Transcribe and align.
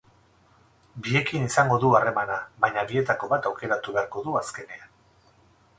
Biekin 1.07 1.45
izango 1.49 1.77
du 1.83 1.91
harremana, 1.99 2.39
baina 2.65 2.87
bietako 2.93 3.33
bat 3.35 3.47
aukeratu 3.53 3.99
beharko 3.99 4.27
du 4.29 4.37
azkenean. 4.45 4.91